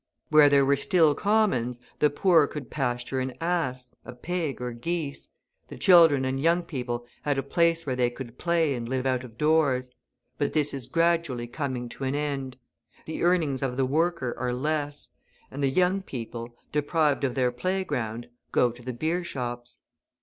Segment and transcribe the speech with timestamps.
[0.29, 5.29] Where there were still commons, the poor could pasture an ass, a pig, or geese,
[5.67, 9.23] the children and young people had a place where they could play and live out
[9.23, 9.91] of doors;
[10.39, 12.57] but this is gradually coming to an end.
[13.05, 15.11] The earnings of the worker are less,
[15.51, 19.77] and the young people, deprived of their playground, go to the beer shops.